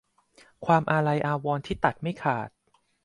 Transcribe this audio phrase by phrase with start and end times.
[0.65, 2.49] ความอาลัยอาวรณ์ที่ตัดไม่ขาด